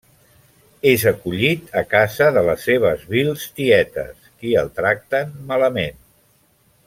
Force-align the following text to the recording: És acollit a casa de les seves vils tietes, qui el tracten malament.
És 0.91 1.03
acollit 1.11 1.67
a 1.81 1.83
casa 1.91 2.29
de 2.37 2.43
les 2.47 2.65
seves 2.71 3.05
vils 3.13 3.45
tietes, 3.59 4.27
qui 4.41 4.57
el 4.63 4.73
tracten 4.81 5.37
malament. 5.53 6.01